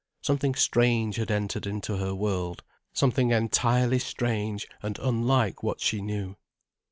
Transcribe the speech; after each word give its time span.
Something 0.23 0.55
strange 0.55 1.17
had 1.17 1.29
entered 1.29 1.67
into 1.67 1.97
her 1.97 2.15
world, 2.15 2.63
something 2.91 3.29
entirely 3.29 3.99
strange 3.99 4.67
and 4.81 4.97
unlike 4.97 5.61
what 5.61 5.79
she 5.79 6.01
knew. 6.01 6.37